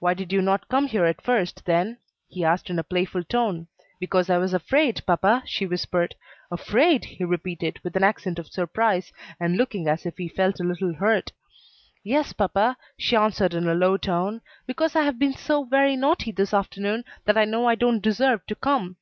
"Why 0.00 0.14
did 0.14 0.32
you 0.32 0.42
not 0.42 0.66
come 0.68 0.86
at 0.92 1.20
first, 1.20 1.64
then?" 1.64 1.98
he 2.26 2.42
asked 2.44 2.70
in 2.70 2.78
a 2.80 2.82
playful 2.82 3.22
tone. 3.22 3.68
"Because 4.00 4.28
I 4.28 4.36
was 4.36 4.52
afraid, 4.52 5.06
papa," 5.06 5.44
she 5.46 5.64
whispered, 5.64 6.16
"Afraid!" 6.50 7.04
he 7.04 7.22
repeated, 7.24 7.78
with 7.84 7.94
an 7.94 8.02
accent 8.02 8.40
of 8.40 8.48
surprise, 8.48 9.12
and 9.38 9.56
looking 9.56 9.86
as 9.86 10.06
if 10.06 10.16
he 10.18 10.26
felt 10.28 10.58
a 10.58 10.64
little 10.64 10.92
hurt. 10.94 11.30
"Yes, 12.02 12.32
papa," 12.32 12.76
she 12.98 13.14
answered 13.14 13.54
in 13.54 13.68
a 13.68 13.74
low 13.74 13.96
tone, 13.96 14.40
"because 14.66 14.96
I 14.96 15.04
have 15.04 15.20
been 15.20 15.34
so 15.34 15.62
very 15.62 15.94
naughty 15.94 16.32
this 16.32 16.52
afternoon 16.52 17.04
that 17.24 17.38
I 17.38 17.44
know 17.44 17.68
I 17.68 17.76
don't 17.76 18.02
deserve 18.02 18.44
to 18.48 18.56
come." 18.56 18.96